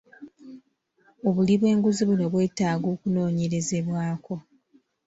Obuli 1.27 1.53
bw'enguzi 1.59 2.01
buno 2.07 2.25
bwetaaga 2.33 2.87
okunoonyerezebwako. 2.95 4.35